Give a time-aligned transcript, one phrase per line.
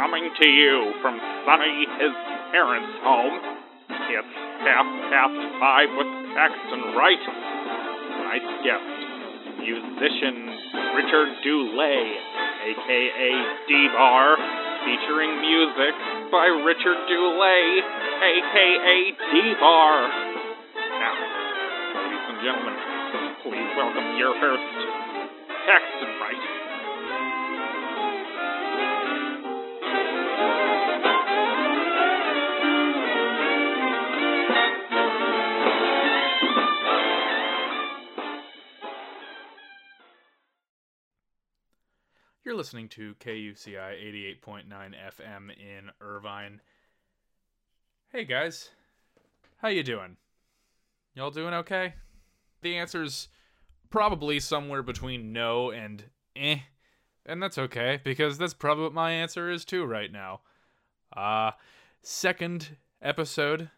[0.00, 2.14] coming to you from Sonny, his
[2.56, 3.36] parents' home.
[4.08, 4.32] It's
[4.64, 7.20] half past five with Paxton Wright.
[7.20, 8.96] Tonight's guest,
[9.60, 10.56] musician
[10.96, 13.32] Richard Dulay, aka
[13.68, 14.40] D-Bar,
[14.88, 15.94] featuring music
[16.32, 17.84] by Richard Dulay,
[18.24, 19.92] aka D-Bar.
[20.96, 21.16] Now,
[21.92, 22.76] ladies and gentlemen,
[23.44, 24.64] please welcome your host,
[25.68, 26.59] Paxton Wright.
[42.50, 46.60] You're listening to KUCI 88.9 FM in Irvine.
[48.10, 48.70] Hey guys,
[49.58, 50.16] how you doing?
[51.14, 51.94] Y'all doing okay?
[52.62, 53.28] The answer's
[53.88, 56.02] probably somewhere between no and
[56.34, 56.56] eh,
[57.24, 60.40] and that's okay because that's probably what my answer is too right now.
[61.16, 61.52] Uh
[62.02, 63.70] second episode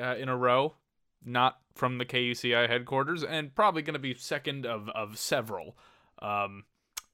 [0.00, 0.72] uh, in a row,
[1.22, 5.76] not from the KUCI headquarters, and probably going to be second of of several.
[6.22, 6.64] Um,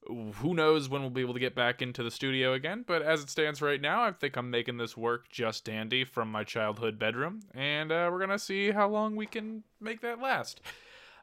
[0.06, 3.22] who knows when we'll be able to get back into the studio again, but as
[3.22, 6.98] it stands right now, I think I'm making this work just dandy from my childhood
[6.98, 10.61] bedroom, and uh, we're gonna see how long we can make that last.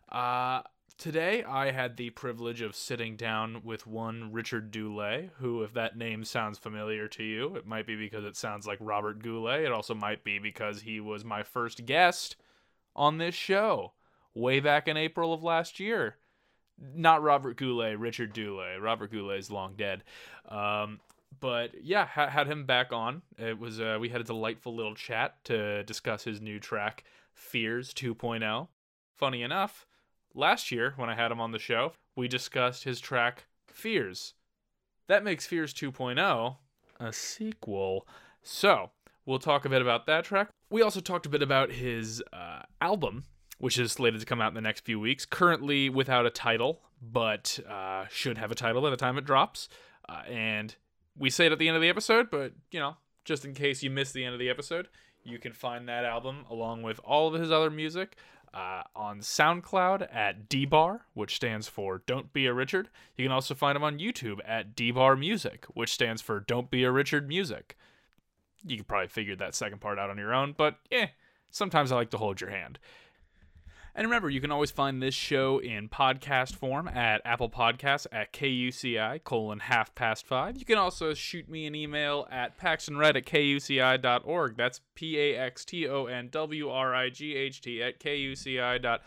[0.09, 0.61] Uh,
[0.97, 5.97] today, I had the privilege of sitting down with one Richard Dulay, who, if that
[5.97, 9.65] name sounds familiar to you, it might be because it sounds like Robert Goulet.
[9.65, 12.37] It also might be because he was my first guest
[12.95, 13.93] on this show
[14.33, 16.15] way back in April of last year
[16.95, 18.81] not Robert Goulet, Richard Dulay.
[18.81, 20.03] Robert Goulet is long dead.
[20.47, 20.99] Um,
[21.39, 23.21] but yeah, ha- had him back on.
[23.37, 27.93] It was uh, we had a delightful little chat to discuss his new track, Fears
[27.93, 28.67] 2.0.
[29.15, 29.85] Funny enough,
[30.33, 34.33] last year when I had him on the show, we discussed his track Fears.
[35.07, 36.57] That makes Fears 2.0
[36.99, 38.07] a sequel.
[38.43, 38.91] So
[39.25, 40.49] we'll talk a bit about that track.
[40.69, 43.23] We also talked a bit about his uh, album
[43.59, 45.25] which is slated to come out in the next few weeks.
[45.25, 49.69] Currently without a title, but uh, should have a title by the time it drops.
[50.07, 50.75] Uh, and
[51.17, 53.83] we say it at the end of the episode, but you know, just in case
[53.83, 54.87] you missed the end of the episode,
[55.23, 58.15] you can find that album along with all of his other music
[58.53, 62.89] uh, on SoundCloud at DBar, which stands for Don't Be a Richard.
[63.15, 66.83] You can also find him on YouTube at DBar Music, which stands for Don't Be
[66.83, 67.77] a Richard Music.
[68.65, 71.07] You can probably figure that second part out on your own, but eh,
[71.51, 72.79] sometimes I like to hold your hand.
[73.99, 78.31] And remember, you can always find this show in podcast form at Apple Podcasts at
[78.31, 80.57] KUCI colon half past five.
[80.57, 84.55] You can also shoot me an email at paxtonwright at KUCI.org.
[84.55, 88.81] That's P A X T O N W R I G H T at KUCI
[88.81, 89.01] dot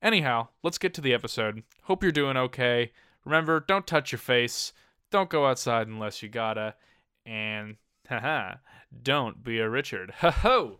[0.00, 1.64] Anyhow, let's get to the episode.
[1.82, 2.92] Hope you're doing okay.
[3.24, 4.72] Remember, don't touch your face.
[5.10, 6.76] Don't go outside unless you gotta.
[7.26, 7.74] And,
[8.08, 8.58] haha,
[9.02, 10.12] don't be a Richard.
[10.20, 10.78] Ho ho!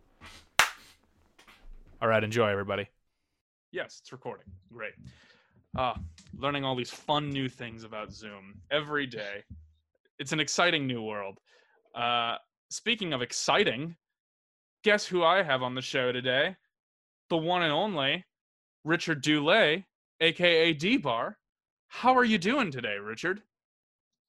[2.02, 2.88] All right, enjoy, everybody.
[3.70, 4.46] Yes, it's recording.
[4.72, 4.94] Great.
[5.78, 5.94] Uh,
[6.36, 9.44] learning all these fun new things about Zoom every day.
[10.18, 11.38] It's an exciting new world.
[11.94, 12.38] Uh,
[12.70, 13.94] speaking of exciting,
[14.82, 16.56] guess who I have on the show today?
[17.30, 18.24] The one and only
[18.82, 19.84] Richard Dulay,
[20.20, 21.38] aka D Bar.
[21.86, 23.42] How are you doing today, Richard?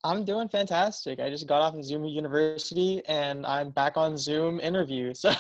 [0.03, 1.19] I'm doing fantastic.
[1.19, 5.13] I just got off of Zoom University and I'm back on Zoom interview.
[5.23, 5.33] So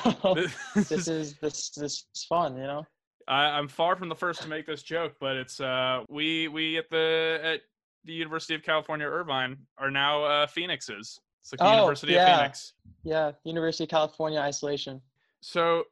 [0.75, 2.85] this is this this is fun, you know.
[3.27, 6.77] I, am far from the first to make this joke, but it's uh we we
[6.77, 7.61] at the at
[8.05, 11.19] the University of California Irvine are now uh Phoenixes.
[11.41, 12.33] It's like the oh, University yeah.
[12.33, 12.73] of Phoenix.
[13.03, 15.01] Yeah, University of California isolation.
[15.41, 15.83] So,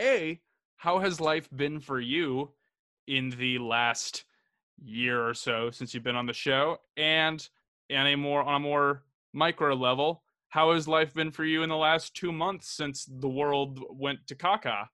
[0.00, 0.40] A,
[0.76, 2.50] how has life been for you
[3.06, 4.24] in the last
[4.82, 6.78] year or so since you've been on the show?
[6.96, 7.48] And
[7.90, 9.02] and a more on a more
[9.32, 13.28] micro level, how has life been for you in the last two months since the
[13.28, 14.86] world went to caca?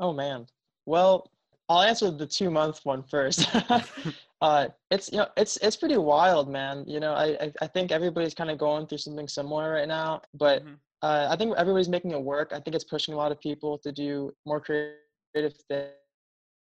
[0.00, 0.46] Oh man.
[0.86, 1.30] Well,
[1.68, 3.48] I'll answer the two month one first.
[4.40, 6.84] uh, it's you know it's it's pretty wild, man.
[6.86, 10.64] You know, I I think everybody's kind of going through something similar right now, but
[10.64, 10.74] mm-hmm.
[11.02, 12.52] uh, I think everybody's making it work.
[12.52, 15.54] I think it's pushing a lot of people to do more creative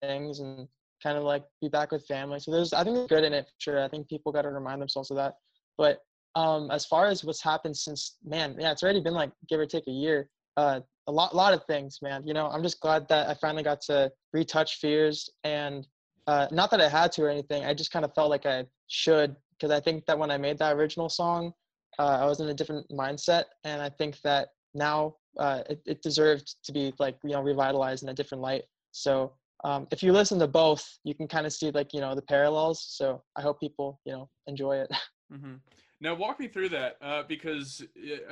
[0.03, 0.69] things and
[1.03, 2.41] kind of like be back with family.
[2.41, 3.85] So there's I think there's good in it for sure.
[3.85, 5.35] I think people got to remind themselves of that.
[5.78, 6.00] But
[6.34, 9.67] um, as far as what's happened since, man, yeah, it's already been like give or
[9.67, 10.28] take a year.
[10.56, 12.26] Uh, a lot, lot of things, man.
[12.26, 15.87] You know, I'm just glad that I finally got to retouch fears, and
[16.26, 17.64] uh, not that I had to or anything.
[17.64, 20.58] I just kind of felt like I should because I think that when I made
[20.58, 21.52] that original song,
[21.99, 26.02] uh, I was in a different mindset, and I think that now uh, it, it
[26.02, 28.64] deserved to be like you know revitalized in a different light.
[28.93, 29.32] So
[29.64, 32.23] um, if you listen to both, you can kind of see like you know the
[32.23, 32.84] parallels.
[32.88, 34.90] So I hope people you know enjoy it.
[35.32, 35.55] Mm-hmm.
[36.00, 37.82] Now, walk me through that uh, because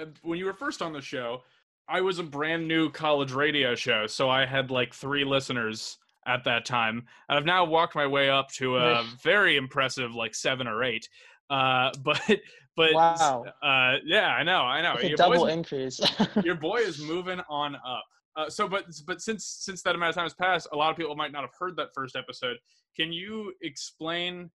[0.00, 1.42] uh, when you were first on the show,
[1.88, 6.44] I was a brand new college radio show, so I had like three listeners at
[6.44, 7.04] that time.
[7.28, 11.08] And I've now walked my way up to a very impressive like seven or eight.
[11.50, 12.20] Uh, but
[12.76, 13.44] but wow.
[13.62, 14.96] uh, yeah, I know, I know.
[15.00, 16.00] A double increase.
[16.42, 18.04] your boy is moving on up.
[18.36, 20.96] Uh, so, but but since since that amount of time has passed, a lot of
[20.96, 22.56] people might not have heard that first episode.
[22.96, 24.50] Can you explain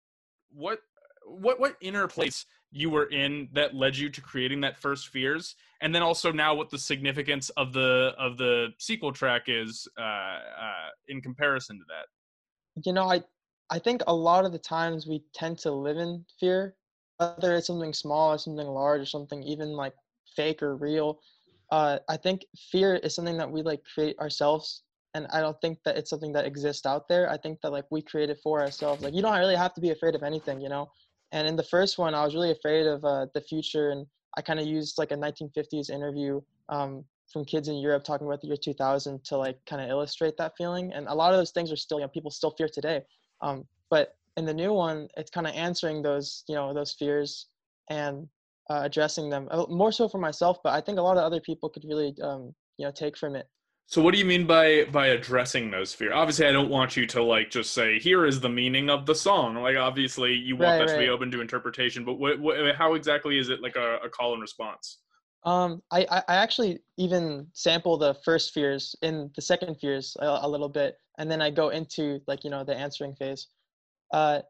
[0.51, 0.79] what
[1.25, 5.55] what what inner place you were in that led you to creating that first fears?
[5.81, 10.01] And then also now what the significance of the of the sequel track is uh,
[10.01, 12.85] uh, in comparison to that.
[12.85, 13.21] You know i
[13.69, 16.75] i think a lot of the times we tend to live in fear
[17.17, 19.93] whether it's something small or something large or something even like
[20.37, 21.19] fake or real.
[21.69, 24.83] Uh, i think fear is something that we like create ourselves
[25.13, 27.29] and i don't think that it's something that exists out there.
[27.29, 29.01] I think that like we create it for ourselves.
[29.03, 30.89] Like you don't really have to be afraid of anything you know
[31.31, 34.05] and in the first one, I was really afraid of uh, the future, and
[34.37, 38.41] I kind of used like a 1950s interview um, from kids in Europe talking about
[38.41, 40.91] the year 2000 to like kind of illustrate that feeling.
[40.93, 43.01] And a lot of those things are still, you know, people still fear today.
[43.41, 47.47] Um, but in the new one, it's kind of answering those, you know, those fears
[47.89, 48.27] and
[48.69, 50.57] uh, addressing them more so for myself.
[50.63, 53.35] But I think a lot of other people could really, um, you know, take from
[53.35, 53.47] it.
[53.89, 56.11] So what do you mean by by addressing those fears?
[56.13, 59.15] Obviously, I don't want you to like just say here is the meaning of the
[59.15, 59.55] song.
[59.55, 62.05] Like obviously, you want Right, that to be open to interpretation.
[62.05, 64.99] But what, what how exactly is it like a, a call and response?
[65.43, 70.39] Um, I, I I actually even sample the first fears in the second fears a,
[70.43, 73.47] a little bit, and then I go into like you know the answering phase.
[74.13, 74.41] Uh,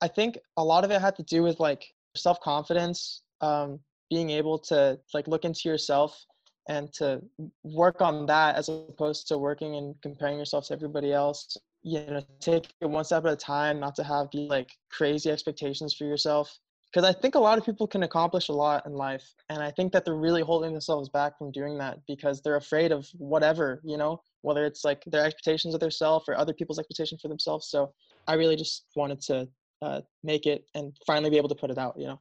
[0.00, 1.84] I think a lot of it had to do with like
[2.16, 6.24] self confidence, um, being able to like look into yourself
[6.68, 7.22] and to
[7.62, 11.56] work on that as opposed to working and comparing yourself to everybody else.
[11.82, 15.94] You know, take it one step at a time, not to have like crazy expectations
[15.94, 16.58] for yourself
[16.94, 19.72] because I think a lot of people can accomplish a lot in life, and I
[19.72, 23.80] think that they're really holding themselves back from doing that because they're afraid of whatever,
[23.82, 27.66] you know, whether it's like their expectations of themselves or other people's expectations for themselves.
[27.66, 27.92] So
[28.28, 29.48] I really just wanted to
[29.82, 32.20] uh, make it and finally be able to put it out, you know.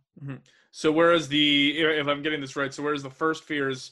[0.71, 3.91] So whereas the if I'm getting this right, so whereas the first fears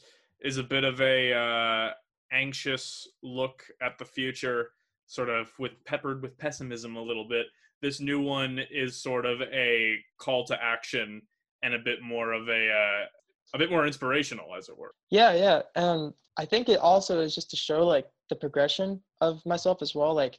[0.58, 1.90] a bit of a uh,
[2.32, 4.70] anxious look at the future,
[5.06, 7.46] sort of with peppered with pessimism a little bit.
[7.80, 11.22] This new one is sort of a call to action
[11.62, 13.06] and a bit more of a uh,
[13.54, 14.94] a bit more inspirational, as it were.
[15.10, 15.62] Yeah, yeah.
[15.76, 19.94] Um, I think it also is just to show like the progression of myself as
[19.94, 20.14] well.
[20.14, 20.38] Like,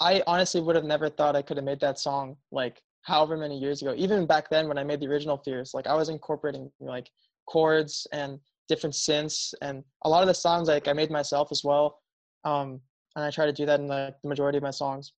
[0.00, 3.58] I honestly would have never thought I could have made that song like however many
[3.58, 3.94] years ago.
[3.96, 7.10] Even back then when I made the original Fears, like I was incorporating like
[7.46, 11.62] chords and different synths and a lot of the songs like I made myself as
[11.64, 11.98] well.
[12.44, 12.80] Um,
[13.14, 15.12] and I try to do that in like the majority of my songs.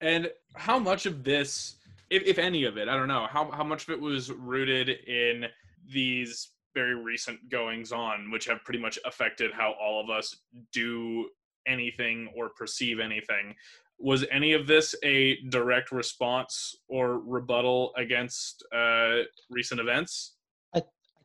[0.00, 1.76] And how much of this,
[2.10, 4.88] if, if any of it, I don't know, how, how much of it was rooted
[4.88, 5.46] in
[5.90, 10.36] these very recent goings on, which have pretty much affected how all of us
[10.72, 11.28] do
[11.66, 13.54] anything or perceive anything?
[13.98, 20.35] Was any of this a direct response or rebuttal against uh, recent events?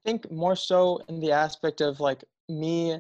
[0.06, 3.00] Think more so in the aspect of like me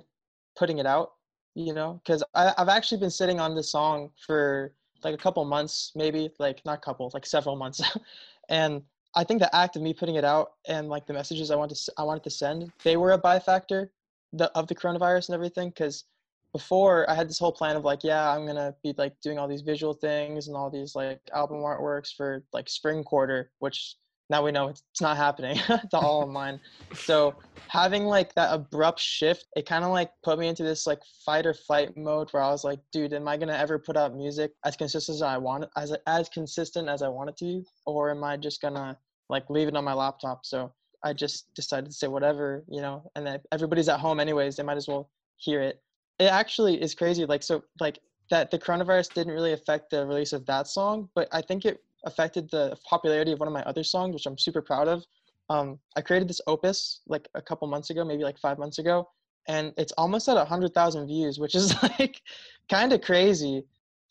[0.56, 1.14] putting it out,
[1.56, 5.92] you know, because I've actually been sitting on this song for like a couple months,
[5.96, 7.82] maybe like not a couple, like several months,
[8.50, 8.84] and
[9.16, 11.76] I think the act of me putting it out and like the messages I wanted
[11.76, 13.90] to I wanted to send, they were a byfactor
[14.34, 15.70] the of the coronavirus and everything.
[15.70, 16.06] Because
[16.54, 19.48] before I had this whole plan of like, yeah, I'm gonna be like doing all
[19.48, 23.96] these visual things and all these like album artworks for like spring quarter, which
[24.32, 25.58] now we know it's, not happening.
[25.70, 26.60] it's all online.
[26.94, 27.36] So
[27.68, 31.46] having like that abrupt shift, it kind of like put me into this like fight
[31.46, 34.54] or flight mode where I was like, dude, am I gonna ever put out music
[34.64, 38.10] as consistent as I want as as consistent as I want it to be, or
[38.10, 38.98] am I just gonna
[39.30, 40.46] like leave it on my laptop?
[40.46, 40.72] So
[41.04, 44.64] I just decided to say whatever, you know, and then everybody's at home anyways, they
[44.64, 45.82] might as well hear it.
[46.20, 50.32] It actually is crazy, like so like that the coronavirus didn't really affect the release
[50.32, 53.84] of that song, but I think it affected the popularity of one of my other
[53.84, 55.06] songs, which I'm super proud of.
[55.50, 59.10] Um, I created this opus like a couple months ago, maybe like five months ago,
[59.48, 62.22] and it's almost at a hundred thousand views, which is like
[62.70, 63.64] kind of crazy.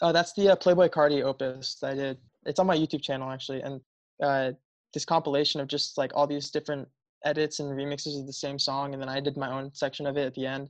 [0.03, 2.19] Uh, that's the uh, Playboi Carti opus that I did.
[2.47, 3.81] It's on my YouTube channel actually, and
[4.23, 4.53] uh,
[4.93, 6.89] this compilation of just like all these different
[7.25, 10.17] edits and remixes of the same song, and then I did my own section of
[10.17, 10.69] it at the end.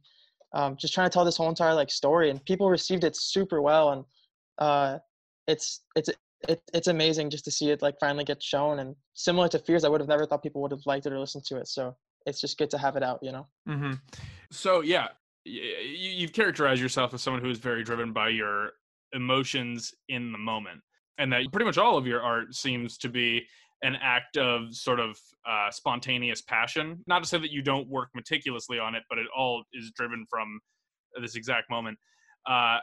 [0.52, 3.62] Um, just trying to tell this whole entire like story, and people received it super
[3.62, 4.04] well, and
[4.58, 4.98] uh,
[5.46, 6.10] it's it's
[6.48, 9.84] it, it's amazing just to see it like finally get shown and similar to fears
[9.84, 11.94] i would have never thought people would have liked it or listened to it so
[12.26, 13.92] it's just good to have it out you know Mm-hmm.
[14.50, 15.08] So yeah,
[15.46, 18.72] y- y- you've characterized yourself as someone who is very driven by your
[19.12, 20.80] emotions in the moment,
[21.18, 23.46] and that pretty much all of your art seems to be
[23.82, 25.18] an act of sort of
[25.48, 27.02] uh, spontaneous passion.
[27.06, 30.26] Not to say that you don't work meticulously on it, but it all is driven
[30.28, 30.60] from
[31.20, 31.96] this exact moment.
[32.48, 32.78] Uh,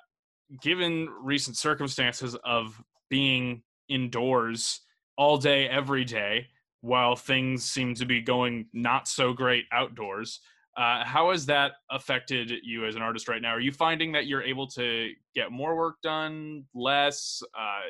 [0.62, 4.82] given recent circumstances of being indoors
[5.18, 6.48] all day, every day,
[6.82, 10.40] while things seem to be going not so great outdoors,
[10.78, 13.50] uh, how has that affected you as an artist right now?
[13.50, 17.42] Are you finding that you're able to get more work done, less?
[17.58, 17.82] Uh,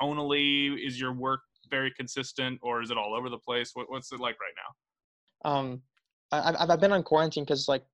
[0.00, 3.72] tonally, is your work very consistent, or is it all over the place?
[3.74, 4.54] What, what's it like right
[5.44, 5.50] now?
[5.50, 5.82] Um,
[6.32, 7.84] I, I've I've been on quarantine because like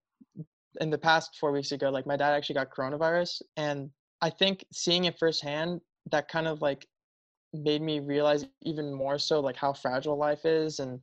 [0.80, 3.90] in the past four weeks ago, like my dad actually got coronavirus, and
[4.20, 6.86] I think seeing it firsthand, that kind of like
[7.52, 11.00] made me realize even more so like how fragile life is and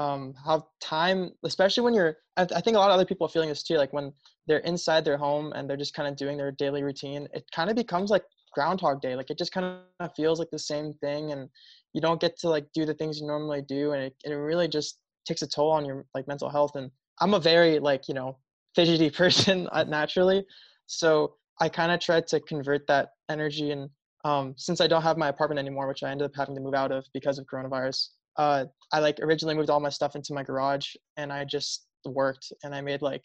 [0.00, 3.30] um, how time, especially when you're, I, I, think a lot of other people are
[3.30, 3.76] feeling this too.
[3.76, 4.12] Like when
[4.46, 7.68] they're inside their home and they're just kind of doing their daily routine, it kind
[7.68, 8.22] of becomes like
[8.54, 9.16] Groundhog Day.
[9.16, 11.48] Like it just kind of feels like the same thing, and
[11.94, 14.68] you don't get to like do the things you normally do, and it, it really
[14.68, 16.76] just takes a toll on your like mental health.
[16.76, 18.38] And I'm a very like you know
[18.74, 20.44] fidgety person uh, naturally,
[20.86, 23.90] so I kind of tried to convert that energy and
[24.24, 26.74] um, since I don't have my apartment anymore, which I ended up having to move
[26.74, 30.42] out of because of coronavirus, uh, I like originally moved all my stuff into my
[30.42, 33.24] garage and I just worked and I made like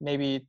[0.00, 0.46] maybe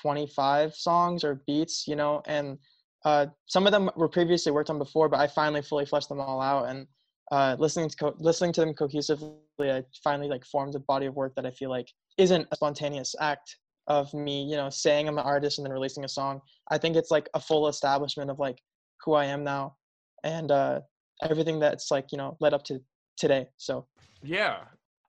[0.00, 2.58] 25 songs or beats, you know, and
[3.04, 6.20] uh, some of them were previously worked on before, but I finally fully fleshed them
[6.20, 6.86] all out and
[7.30, 11.14] uh, listening to co- listening to them cohesively, I finally like formed a body of
[11.14, 11.86] work that I feel like
[12.18, 16.04] isn't a spontaneous act of me, you know, saying I'm an artist and then releasing
[16.04, 16.40] a song.
[16.70, 18.60] I think it's like a full establishment of like
[19.04, 19.76] who I am now
[20.24, 20.80] and uh,
[21.22, 22.80] everything that's like you know led up to
[23.16, 23.46] today.
[23.56, 23.86] So
[24.22, 24.58] yeah,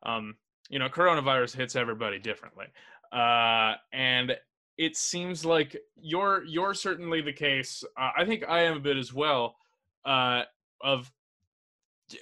[0.04, 0.36] um,
[0.70, 2.66] you know, coronavirus hits everybody differently,
[3.12, 4.36] uh, and
[4.78, 7.84] it seems like you're you're certainly the case.
[8.00, 9.56] Uh, I think I am a bit as well.
[10.06, 10.44] Uh,
[10.82, 11.12] of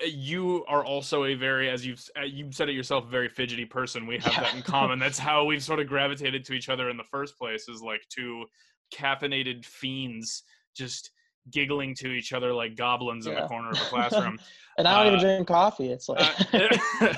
[0.05, 3.65] you are also a very, as you've uh, you said it yourself, a very fidgety
[3.65, 4.05] person.
[4.05, 4.41] We have yeah.
[4.41, 4.99] that in common.
[4.99, 7.67] That's how we've sort of gravitated to each other in the first place.
[7.67, 8.45] Is like two
[8.93, 10.43] caffeinated fiends
[10.75, 11.11] just
[11.51, 13.33] giggling to each other like goblins yeah.
[13.33, 14.39] in the corner of the classroom.
[14.77, 15.91] and I don't uh, even drink coffee.
[15.91, 17.13] It's like, uh,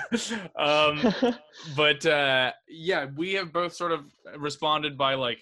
[0.55, 1.35] um,
[1.75, 4.05] but uh, yeah, we have both sort of
[4.37, 5.39] responded by like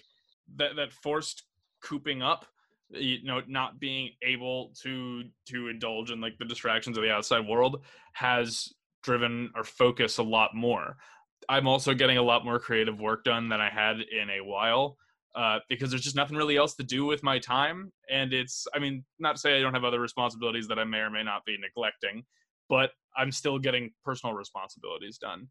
[0.56, 1.44] that that forced
[1.82, 2.46] cooping up.
[2.92, 7.46] You know, not being able to to indulge in like the distractions of the outside
[7.46, 7.84] world
[8.14, 8.72] has
[9.04, 10.96] driven our focus a lot more.
[11.48, 14.96] I'm also getting a lot more creative work done than I had in a while
[15.34, 17.92] uh, because there's just nothing really else to do with my time.
[18.10, 20.98] And it's, I mean, not to say I don't have other responsibilities that I may
[20.98, 22.24] or may not be neglecting,
[22.68, 25.48] but I'm still getting personal responsibilities done.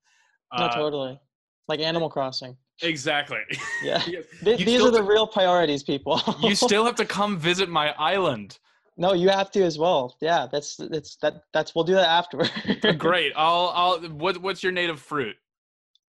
[0.58, 1.20] No, uh, totally.
[1.68, 2.58] Like Animal Crossing.
[2.82, 3.40] Exactly.
[3.82, 4.04] Yeah.
[4.44, 6.22] These are the real priorities, people.
[6.42, 8.60] you still have to come visit my island.
[8.98, 10.18] No, you have to as well.
[10.20, 12.52] Yeah, that's that's that that's we'll do that afterward.
[12.98, 13.32] Great.
[13.38, 15.38] I'll I'll what what's your native fruit?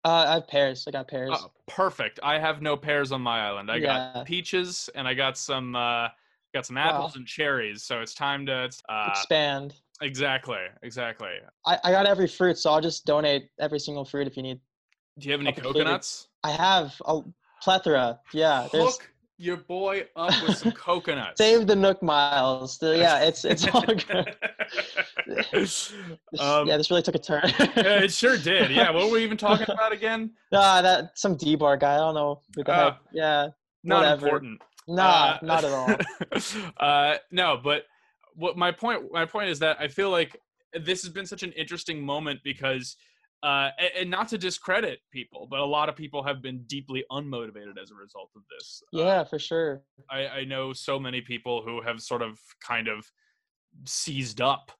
[0.06, 0.86] Uh, I have pears.
[0.88, 1.32] I got pears.
[1.34, 2.20] Oh, perfect.
[2.24, 3.70] I have no pears on my island.
[3.70, 4.12] I yeah.
[4.14, 6.08] got peaches and I got some uh,
[6.54, 7.20] got some apples wow.
[7.20, 7.84] and cherries.
[7.84, 9.76] So it's time to uh, expand.
[10.02, 10.66] Exactly.
[10.84, 11.32] Exactly.
[11.66, 14.60] I, I got every fruit, so I'll just donate every single fruit if you need.
[15.18, 16.30] Do you have any coconuts?
[16.44, 17.22] I have a
[17.62, 18.20] plethora.
[18.34, 18.70] Yeah.
[18.72, 19.00] There's
[19.40, 21.38] your boy up with some coconuts.
[21.38, 22.78] Save the Nook miles.
[22.82, 24.36] Yeah, it's it's all good.
[26.40, 27.42] um, yeah, this really took a turn.
[27.58, 28.70] yeah, it sure did.
[28.70, 30.32] Yeah, what were we even talking about again?
[30.52, 31.96] Nah, that some D bar guy.
[31.96, 32.42] I don't know.
[32.66, 33.48] Uh, yeah,
[33.84, 34.26] not whatever.
[34.26, 34.62] important.
[34.90, 35.96] Nah, uh, not at all.
[36.78, 37.84] uh, no, but
[38.36, 40.40] what my point my point is that I feel like
[40.74, 42.98] this has been such an interesting moment because
[43.44, 47.06] uh, and, and, not to discredit people, but a lot of people have been deeply
[47.10, 48.84] unmotivated as a result of this.
[48.92, 49.82] Yeah, uh, for sure.
[50.12, 53.06] I, I know so many people who have sort of kind of
[53.86, 54.72] seized up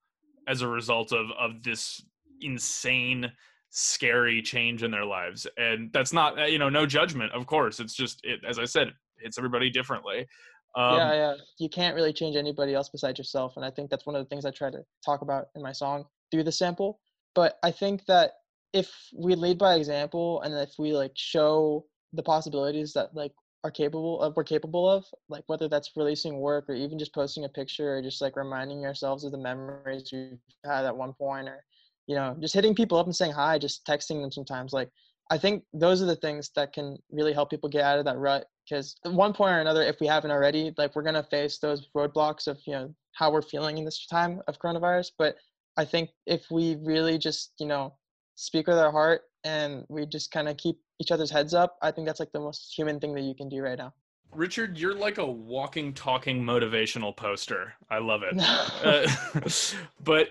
[0.48, 2.04] as a result of of this
[2.42, 3.32] insane
[3.70, 5.48] scary change in their lives.
[5.58, 7.80] And that's not uh, you know no judgment of course.
[7.80, 10.28] It's just it as i said it hits everybody differently.
[10.76, 11.34] Um, yeah yeah.
[11.60, 13.54] You can't really change anybody else besides yourself.
[13.56, 15.72] And i think that's one of the things i try to talk about in my
[15.72, 17.00] song through the sample.
[17.36, 18.32] But i think that
[18.74, 23.32] if we lead by example and if we like show the possibilities that like
[23.64, 27.46] are capable of we're capable of like whether that's releasing work or even just posting
[27.46, 31.48] a picture or just like reminding ourselves of the memories we've had at one point
[31.48, 31.64] or
[32.08, 34.90] you know just hitting people up and saying hi just texting them sometimes like
[35.30, 38.18] i think those are the things that can really help people get out of that
[38.18, 41.24] rut because at one point or another if we haven't already like we're going to
[41.24, 45.36] face those roadblocks of you know how we're feeling in this time of coronavirus but
[45.76, 47.94] i think if we really just you know
[48.40, 51.92] speak with our heart and we just kind of keep each other's heads up i
[51.92, 53.94] think that's like the most human thing that you can do right now
[54.34, 58.36] richard you're like a walking talking motivational poster i love it
[58.84, 59.50] uh,
[60.04, 60.30] but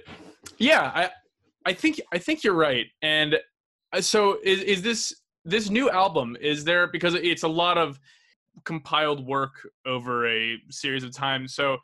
[0.59, 1.11] Yeah, I
[1.67, 2.87] I think I think you're right.
[3.03, 3.39] And
[3.93, 7.99] uh, so is is this this new album is there because it's a lot of
[8.65, 11.47] compiled work over a series of time.
[11.49, 11.79] So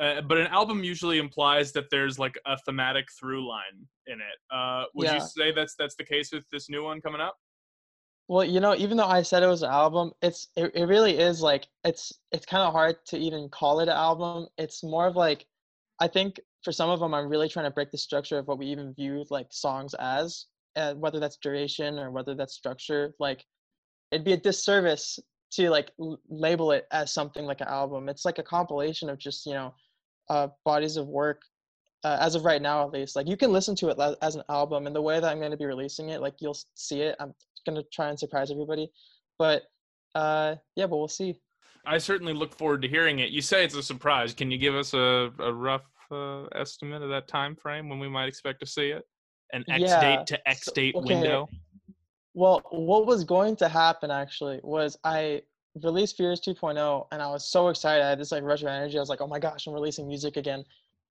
[0.00, 4.54] uh, but an album usually implies that there's like a thematic through line in it.
[4.54, 5.14] Uh, would Yeah.
[5.14, 7.36] you say that's that's the case with this new one coming up?
[8.28, 11.18] Well, you know, even though I said it was an album, it's it, it really
[11.18, 14.46] is like it's it's kind of hard to even call it an album.
[14.56, 15.46] It's more of like
[16.00, 18.58] I think for some of them I'm really trying to break the structure of what
[18.58, 23.14] we even view like songs as, uh, whether that's duration or whether that's structure.
[23.18, 23.44] Like
[24.12, 25.18] it'd be a disservice
[25.52, 28.08] to like l- label it as something like an album.
[28.08, 29.74] It's like a compilation of just, you know,
[30.30, 31.42] uh bodies of work
[32.04, 34.42] uh, as of right now at least like you can listen to it as an
[34.48, 37.14] album and the way that i'm going to be releasing it like you'll see it
[37.20, 37.34] i'm
[37.66, 38.90] going to try and surprise everybody
[39.38, 39.64] but
[40.14, 41.38] uh yeah but we'll see
[41.86, 43.30] I certainly look forward to hearing it.
[43.30, 44.34] You say it's a surprise.
[44.34, 48.06] Can you give us a, a rough uh, estimate of that time frame when we
[48.06, 49.02] might expect to see it?
[49.54, 51.14] An X Yeah, date to X date okay.
[51.14, 51.48] window.
[52.34, 55.42] well what was going to happen actually was i
[55.82, 58.04] released fears 2.0 and i was so excited.
[58.04, 58.96] I had this like rush of energy.
[58.96, 60.64] I was like oh my gosh i'm releasing music again.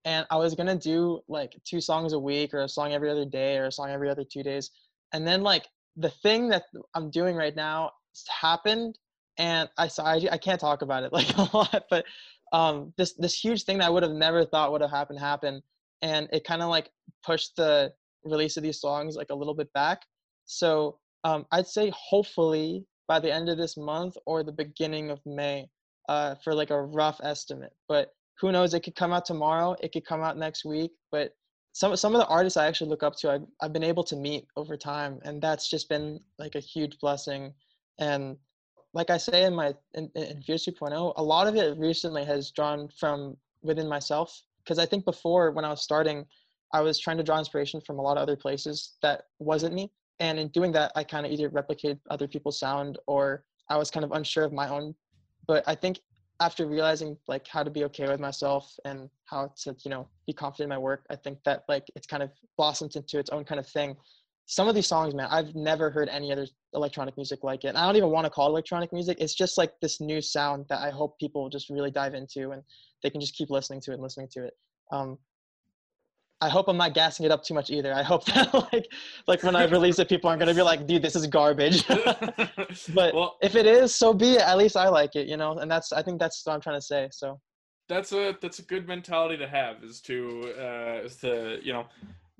[0.05, 3.25] And i was to do like two songs a week or a song every other
[3.25, 4.71] day or a song every other two days.
[5.13, 6.63] And then like the thing that
[6.93, 7.91] i'm doing right now
[8.27, 8.97] happened
[9.37, 12.05] and i saw I, I can't talk about it like a lot but
[12.51, 15.61] um this this huge thing that i would have never thought would have happened happened
[16.01, 16.89] and it kind of like
[17.23, 20.03] pushed the release of these songs like a little bit back.
[20.45, 25.19] So um, I'd say hopefully by the end of this month or the beginning of
[25.25, 25.67] May
[26.07, 27.73] uh, for like a rough estimate.
[27.89, 28.73] But who knows?
[28.73, 29.75] It could come out tomorrow.
[29.81, 30.91] It could come out next week.
[31.11, 31.33] But
[31.73, 34.15] some some of the artists I actually look up to, I've, I've been able to
[34.15, 37.51] meet over time, and that's just been like a huge blessing.
[37.97, 38.37] And
[38.93, 42.51] like I say in my in, in Fears 2.0, a lot of it recently has
[42.51, 46.25] drawn from within myself because I think before when I was starting,
[46.73, 49.91] I was trying to draw inspiration from a lot of other places that wasn't me
[50.19, 53.91] and in doing that i kind of either replicated other people's sound or i was
[53.91, 54.95] kind of unsure of my own.
[55.47, 55.99] But i think
[56.39, 60.33] after realizing like how to be okay with myself and how to you know be
[60.33, 63.43] confident in my work i think that like it's kind of blossomed into its own
[63.43, 63.95] kind of thing.
[64.45, 67.77] Some of these songs man i've never heard any other electronic music like it and
[67.77, 69.17] i don't even want to call it electronic music.
[69.19, 72.63] It's just like this new sound that i hope people just really dive into and
[73.03, 74.53] they can just keep listening to it and listening to it.
[74.91, 75.17] Um,
[76.41, 77.93] I hope I'm not gassing it up too much either.
[77.93, 78.87] I hope that like
[79.27, 81.85] like when I release it, people aren't gonna be like, dude, this is garbage.
[82.93, 84.41] but well, if it is, so be it.
[84.41, 85.57] At least I like it, you know.
[85.57, 87.09] And that's I think that's what I'm trying to say.
[87.11, 87.39] So
[87.87, 91.85] that's a that's a good mentality to have is to uh, is to you know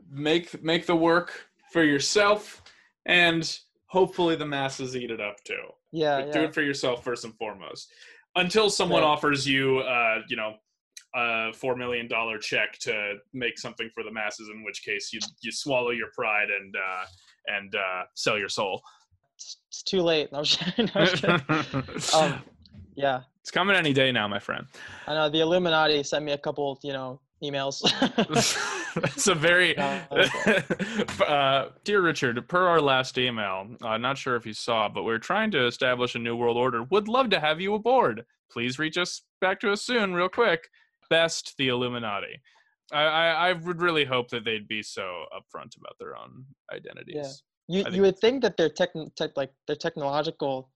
[0.10, 2.64] make make the work for yourself
[3.06, 5.56] and hopefully the masses eat it up too.
[5.92, 7.92] yeah, But do it for yourself first and foremost.
[8.36, 9.08] Until someone Right.
[9.08, 10.56] offers you, uh, you know,
[11.16, 15.20] a four million dollar check to make something for the masses, in which case you
[15.42, 17.06] you swallow your pride and uh,
[17.48, 18.82] and uh, sell your soul.
[19.36, 20.32] it's, it's too late.
[20.32, 20.92] No, I'm just kidding.
[20.96, 22.22] No, I'm just kidding.
[22.34, 22.42] um,
[22.96, 24.68] yeah, it's coming any day now, my friend.
[25.08, 27.82] I know the Illuminati sent me a couple, you know, emails.
[28.96, 32.48] That's a very uh, dear Richard.
[32.48, 36.16] Per our last email, uh, not sure if you saw, but we're trying to establish
[36.16, 36.84] a new world order.
[36.84, 38.26] Would love to have you aboard.
[38.52, 40.68] Please reach us back to us soon, real quick.
[41.10, 42.42] Best the Illuminati.
[42.92, 47.44] I, I, I would really hope that they'd be so upfront about their own identities.
[47.68, 47.84] Yeah.
[47.84, 50.72] you you would think that their tech, tech like their technological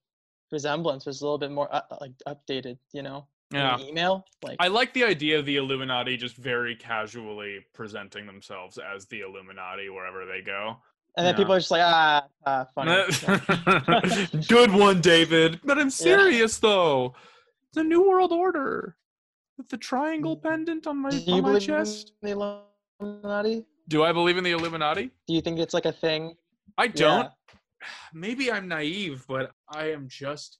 [0.52, 3.28] resemblance was a little bit more uh, like updated, you know.
[3.52, 3.78] Yeah.
[3.80, 9.06] email like I like the idea of the Illuminati just very casually presenting themselves as
[9.08, 10.78] the Illuminati wherever they go.
[11.17, 11.38] and then yeah.
[11.38, 14.38] people are just like ah, ah funny.
[14.48, 15.60] Good one, David.
[15.63, 17.13] But I'm serious though.
[17.74, 18.96] The New World Order
[19.58, 22.13] with the triangle pendant on my, Do you on my believe chest.
[22.22, 22.66] in the
[23.02, 23.66] Illuminati?
[23.88, 25.12] Do I believe in the Illuminati?
[25.28, 26.36] Do you think it's like a thing?
[26.78, 27.30] I don't.
[27.52, 27.88] Yeah.
[28.13, 30.60] Maybe I'm naive, but I am just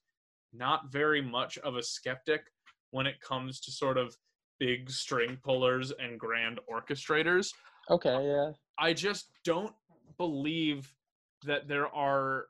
[0.52, 2.42] not very much of a skeptic
[2.90, 4.16] when it comes to sort of
[4.60, 7.48] big string pullers and grand orchestrators.
[7.90, 8.52] Okay, yeah.
[8.78, 9.74] I just don't
[10.16, 10.92] believe
[11.44, 12.46] that there are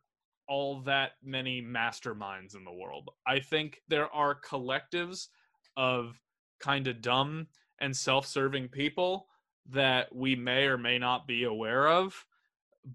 [0.48, 3.08] all that many masterminds in the world.
[3.26, 5.28] I think there are collectives
[5.76, 6.20] of
[6.64, 7.46] kind of dumb
[7.80, 9.26] and self-serving people
[9.70, 12.24] that we may or may not be aware of,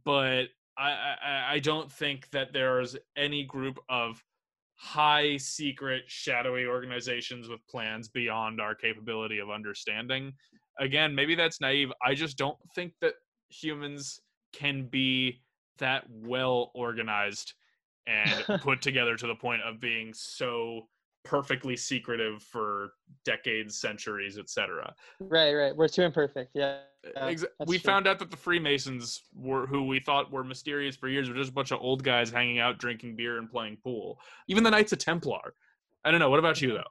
[0.04, 0.46] but
[0.78, 4.24] I, I, I don't think that there's any group of
[4.76, 10.34] high secret shadowy organizations with plans beyond our capability of understanding.
[10.80, 11.92] Again maybe that's naive.
[12.04, 13.16] I just don't think that
[13.50, 14.22] humans
[14.54, 15.42] can be
[15.80, 17.54] that well organized
[18.08, 20.88] and put together to the point of being so
[21.24, 22.94] perfectly secretive for
[23.26, 24.94] decades, centuries, etc.
[25.20, 25.76] Right, right.
[25.76, 26.52] We're too imperfect.
[26.54, 26.80] Yeah.
[27.18, 27.92] Exa- we true.
[27.92, 31.52] found out that the Freemasons were who we thought were mysterious for years were just
[31.52, 34.20] a bunch of old guys hanging out, drinking beer, and playing pool.
[34.48, 35.54] Even the Knights of Templar.
[36.04, 36.30] I don't know.
[36.30, 36.84] What about you though?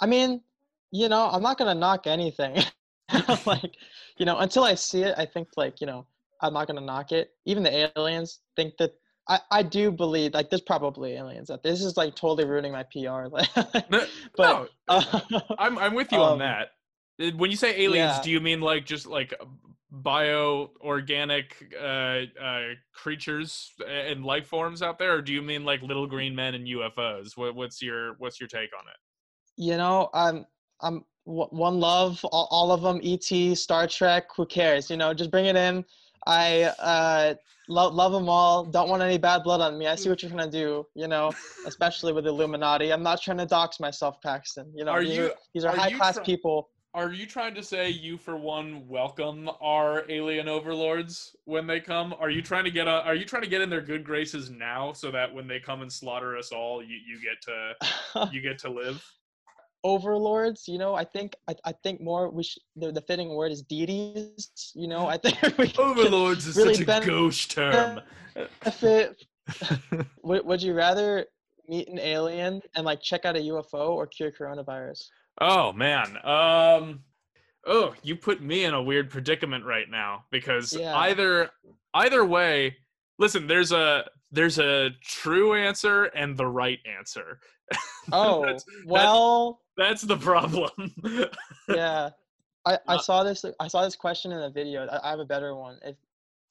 [0.00, 0.40] I mean,
[0.90, 2.62] you know, I'm not gonna knock anything.
[3.46, 3.76] like,
[4.16, 6.06] you know, until I see it, I think like, you know,
[6.40, 7.32] I'm not gonna knock it.
[7.44, 8.92] Even the aliens think that
[9.28, 11.72] I, I do believe like there's probably aliens out there.
[11.72, 13.26] This is like totally ruining my PR.
[13.30, 13.48] Like,
[13.90, 16.68] No, but no, uh, I'm I'm with you on Um, that.
[17.20, 18.22] Uh, When you say aliens, yeah.
[18.22, 19.34] do you mean like just like
[19.90, 22.62] bio organic uh, uh,
[22.94, 26.66] creatures and life forms out there, or do you mean like little green men and
[26.66, 27.36] UFOs?
[27.36, 28.96] What, what's your what's your take on it?
[29.60, 30.46] you know, I'm
[30.80, 33.00] I'm w- one love, all, all of them.
[33.02, 34.88] ET, Star Trek, who cares?
[34.88, 35.84] You know, just bring it in.
[36.26, 37.34] I uh,
[37.68, 38.64] love love them all.
[38.64, 39.86] Don't want any bad blood on me.
[39.86, 40.86] I see what you're trying to do.
[40.94, 41.32] You know,
[41.66, 42.92] especially with Illuminati.
[42.92, 44.72] I'm not trying to dox myself, Paxton.
[44.74, 46.70] You know, Are these you- are, these are are high class people.
[46.94, 52.14] Are you trying to say you, for one, welcome our alien overlords when they come?
[52.18, 54.50] Are you trying to get a, Are you trying to get in their good graces
[54.50, 58.40] now, so that when they come and slaughter us all, you, you get to you
[58.40, 59.04] get to live?
[59.84, 63.52] Overlords, you know, I think I, I think more we should the, the fitting word
[63.52, 64.50] is deities.
[64.74, 68.00] You know, I think we Overlords is really such a gauche term.
[68.34, 69.24] benefit
[70.22, 71.26] would, would you rather
[71.68, 75.04] meet an alien and like check out a UFO or cure coronavirus?
[75.40, 76.16] Oh man.
[76.24, 77.00] Um
[77.66, 80.96] oh, you put me in a weird predicament right now because Yeah.
[80.96, 81.50] either
[81.94, 82.76] either way,
[83.18, 87.40] listen, there's a there's a true answer and the right answer.
[88.10, 90.70] Oh, That's- well, That's the problem.
[91.68, 92.10] yeah.
[92.66, 94.86] I, I Uh, saw this I saw this question in a video.
[94.86, 95.78] I, I have a better one.
[95.82, 95.96] If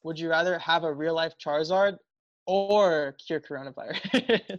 [0.02, 1.98] would you rather have a real life Charizard
[2.46, 4.58] or cure coronavirus?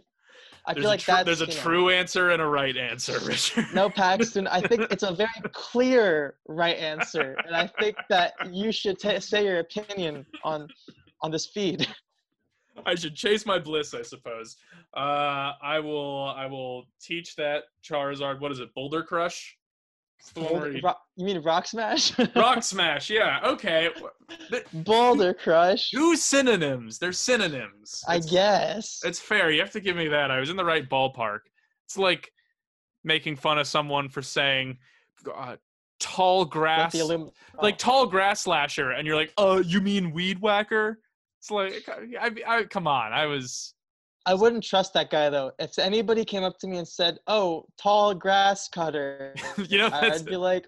[0.66, 2.76] I there's feel like tr- that's there's a you know, true answer and a right
[2.76, 3.66] answer, Richard.
[3.74, 4.46] No, Paxton.
[4.46, 9.18] I think it's a very clear right answer, and I think that you should ta
[9.18, 10.68] say your opinion on
[11.22, 11.88] on this feed.
[12.86, 14.56] I should chase my bliss, I suppose.
[14.96, 16.24] Uh, I will.
[16.36, 18.40] I will teach that Charizard.
[18.40, 18.72] What is it?
[18.74, 19.56] Boulder Crush.
[20.18, 22.12] It's the one where Boulder, you- Ro- you mean Rock Smash?
[22.36, 23.08] Rock Smash.
[23.10, 23.40] Yeah.
[23.44, 23.88] Okay.
[24.72, 25.90] Boulder Crush.
[25.90, 26.98] Two synonyms.
[26.98, 28.02] They're synonyms.
[28.06, 29.00] I It's- guess.
[29.04, 29.50] It's fair.
[29.50, 30.30] You have to give me that.
[30.30, 31.40] I was in the right ballpark.
[31.86, 32.30] It's like
[33.04, 34.78] making fun of someone for saying
[35.34, 35.56] uh,
[35.98, 37.30] tall grass, illum-
[37.62, 37.78] like oh.
[37.78, 40.98] tall grass slasher, and you're like, "Uh, you mean weed whacker?"
[41.40, 41.88] It's like,
[42.20, 43.14] I, I, come on.
[43.14, 43.74] I was.
[44.26, 45.52] I wouldn't trust that guy though.
[45.58, 50.20] If anybody came up to me and said, "Oh, tall grass cutter," you know, that's,
[50.20, 50.66] I'd be like,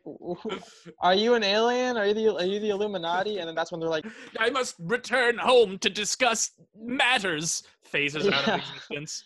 [1.00, 1.98] "Are you an alien?
[1.98, 4.06] Are you the are you the Illuminati?" And then that's when they're like,
[4.38, 7.62] I must return home to discuss matters.
[7.84, 9.22] Phases out of existence.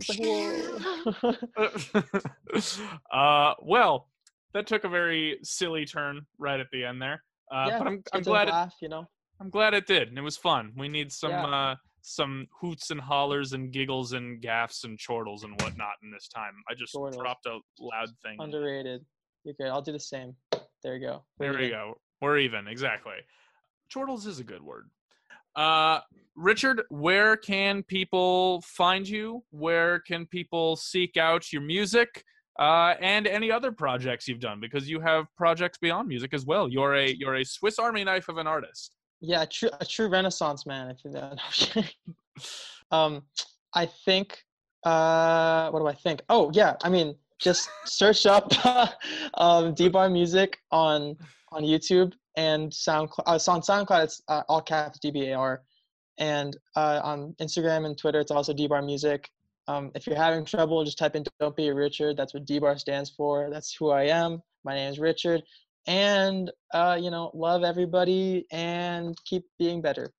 [3.12, 4.08] uh, well,
[4.52, 7.24] that took a very silly turn right at the end there.
[7.52, 9.08] Uh, yeah, but I'm, I'm glad it, you know.
[9.40, 10.72] I'm glad it did, and it was fun.
[10.76, 11.46] We need some Yeah.
[11.46, 16.28] uh, some hoots and hollers and giggles and gaffs and chortles and whatnot in this
[16.28, 16.52] time.
[16.68, 17.16] I just Chortles.
[17.16, 18.36] dropped a loud thing.
[18.40, 19.04] Underrated.
[19.44, 19.68] You're good.
[19.68, 20.36] I'll do the same.
[20.82, 21.24] There you go.
[21.38, 21.78] There We're we even.
[21.78, 21.94] go.
[22.20, 22.68] We're even.
[22.68, 23.14] Exactly.
[23.90, 24.90] Chortles is a good word.
[25.56, 26.00] Uh,
[26.36, 29.42] Richard, where can people find you?
[29.50, 32.22] Where can people seek out your music
[32.58, 34.60] uh, and any other projects you've done?
[34.60, 36.68] Because you have projects beyond music as well.
[36.68, 38.94] You're a you're a Swiss Army knife of an artist.
[39.26, 40.90] Yeah, a true a true Renaissance man.
[40.90, 41.34] If you know.
[42.90, 43.22] um,
[43.74, 44.44] I think.
[44.84, 46.20] Uh, what do I think?
[46.28, 48.52] Oh yeah, I mean, just search up
[49.34, 51.16] um, D-Bar Music on
[51.52, 53.22] on YouTube and SoundCloud.
[53.26, 55.58] Uh, on SoundCloud, it's uh, all caps DBAR,
[56.18, 59.30] and uh, on Instagram and Twitter, it's also D-Bar Music.
[59.68, 62.76] Um, if you're having trouble, just type in "Don't be a Richard." That's what D-Bar
[62.76, 63.48] stands for.
[63.50, 64.42] That's who I am.
[64.64, 65.42] My name is Richard,
[65.86, 70.10] and uh, you know, love everybody and keep being better.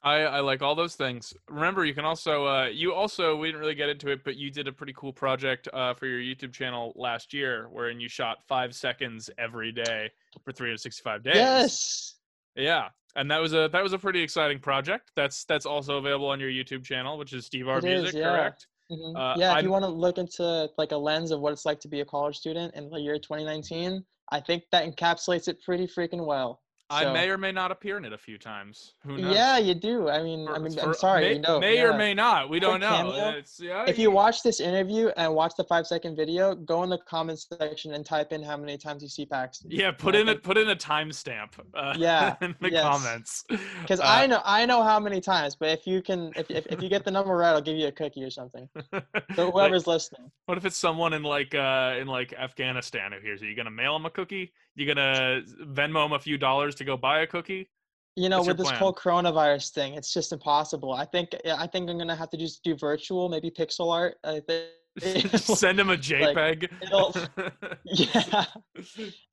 [0.00, 1.34] I, I like all those things.
[1.50, 4.50] Remember, you can also uh, you also we didn't really get into it, but you
[4.50, 8.38] did a pretty cool project uh, for your YouTube channel last year, wherein you shot
[8.46, 10.08] five seconds every day
[10.44, 11.34] for 365 days.
[11.34, 12.14] Yes.
[12.54, 15.10] Yeah, and that was a that was a pretty exciting project.
[15.16, 18.20] That's that's also available on your YouTube channel, which is Steve R It is, Music,
[18.20, 18.30] yeah.
[18.30, 18.66] correct?
[18.90, 19.16] Mhm.
[19.16, 21.66] Uh, yeah, if I'm- you want to look into like a lens of what it's
[21.66, 25.62] like to be a college student in the year 2019, I think that encapsulates it
[25.62, 26.60] pretty freaking well.
[26.90, 28.94] I So- may or may not appear in it a few times.
[29.04, 29.34] Who knows?
[29.34, 30.08] Yeah, you do.
[30.08, 31.20] I mean, I mean, for, I'm sorry.
[31.22, 32.48] May, you know, may or may not.
[32.48, 33.12] We don't know.
[33.58, 36.96] yeah, If you watch this interview and watch the five second video, go in the
[36.98, 39.70] comments section and type in how many times you see Paxton.
[39.70, 41.50] yeah, put in a put in a timestamp.
[41.74, 42.82] Uh, Yeah, in the yes.
[42.82, 43.44] comments.
[43.82, 46.66] Because Uh, I know I know how many times, but if you can, if, if,
[46.68, 48.66] if you get the number right, I'll give you a cookie or something.
[48.76, 53.20] So like, whoever's listening, what if it's someone in like uh in like Afghanistan who
[53.20, 53.46] hears it?
[53.46, 54.52] You gonna mail them a cookie?
[54.78, 57.68] You gonna Venmo him a few dollars to go buy a cookie?
[58.14, 58.78] you know, What's with this plan?
[58.78, 60.92] whole coronavirus thing, it's just impossible.
[60.92, 64.16] I think I think I'm gonna have to just do virtual, maybe pixel art.
[64.24, 64.68] I think.
[65.36, 66.68] Send him a JPEG.
[66.82, 67.14] it'll-
[67.84, 68.44] yeah,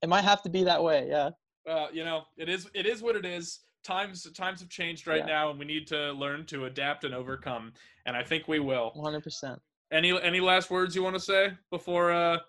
[0.02, 1.08] it might have to be that way.
[1.10, 1.30] Yeah.
[1.66, 3.60] Well, you know, it is it is what it is.
[3.84, 5.26] Times times have changed right Yeah.
[5.26, 7.72] now, and we need to learn to adapt and overcome.
[8.08, 8.92] And I think we will.
[8.96, 9.60] 100%.
[9.92, 12.12] Any any last words you want to say before?
[12.12, 12.40] uh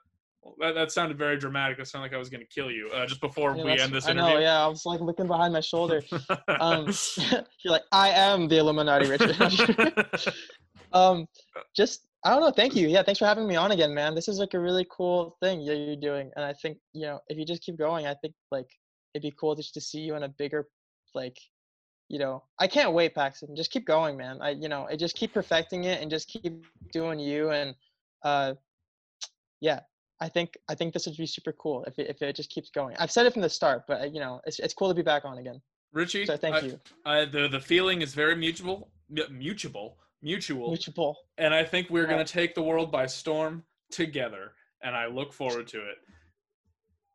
[0.58, 1.78] that, that sounded very dramatic.
[1.78, 2.90] That sounded like I was going to kill you.
[2.90, 4.30] Uh, just before Yeah, we end this interview.
[4.30, 4.64] I know, yeah.
[4.64, 6.02] I was like looking behind my shoulder.
[6.60, 6.88] Um,
[7.62, 9.34] you're like, I am the Illuminati, Richard.
[10.92, 11.26] um,
[11.76, 12.50] just I don't know.
[12.50, 12.88] Thank you.
[12.88, 14.14] Yeah, thanks for having me on again, man.
[14.14, 17.20] This is like a really cool thing that you're doing, and I think you know
[17.28, 18.66] if you just keep going, I think like
[19.14, 20.66] it'd be cool just to see you in a bigger,
[21.14, 21.38] like,
[22.08, 23.56] you know, I can't wait, Paxton.
[23.56, 24.38] Just keep going, man.
[24.40, 27.74] I you know, I just keep perfecting it and just keep doing you, and
[28.22, 28.54] uh,
[29.60, 29.80] yeah.
[30.20, 32.70] I think I think this would be super cool if it, if it just keeps
[32.70, 32.96] going.
[32.98, 35.02] I've said it from the start, but uh, you know, it's it's cool to be
[35.02, 35.60] back on again.
[35.92, 36.80] Richie, So thank I- you.
[37.04, 38.90] I, the the feeling is very mutual,
[39.30, 41.16] mutual, mutual, Mutual.
[41.38, 42.10] and I think we're Yeah.
[42.14, 44.52] going to take the world by storm together.
[44.82, 45.96] And I look forward to it.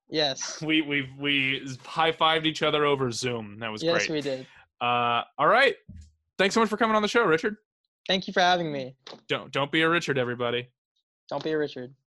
[0.09, 0.61] Yes.
[0.61, 3.59] We we we high fived each other over Zoom.
[3.59, 4.17] That was Yes, great.
[4.17, 4.47] Yes, we did.
[4.81, 5.75] Uh, all right.
[6.37, 7.55] Thanks so much for coming on the show, Richard.
[8.07, 8.95] Thank you for having me.
[9.27, 10.67] Don't don't be a Richard, everybody.
[11.29, 11.93] Don't be a Richard.